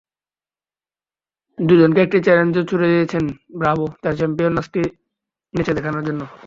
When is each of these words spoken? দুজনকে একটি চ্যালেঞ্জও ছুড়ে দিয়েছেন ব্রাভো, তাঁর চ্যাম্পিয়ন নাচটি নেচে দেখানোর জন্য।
দুজনকে 1.59 1.99
একটি 2.03 2.17
চ্যালেঞ্জও 2.25 2.63
ছুড়ে 2.69 2.87
দিয়েছেন 2.87 3.23
ব্রাভো, 3.59 3.85
তাঁর 4.01 4.13
চ্যাম্পিয়ন 4.19 4.53
নাচটি 4.55 4.81
নেচে 5.53 5.73
দেখানোর 5.77 6.03
জন্য। 6.07 6.21